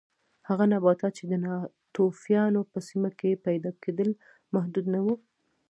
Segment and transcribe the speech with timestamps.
[0.49, 4.09] هغه نباتات چې د ناتوفیانو په سیمه کې پیدا کېدل
[4.53, 5.07] محدود نه و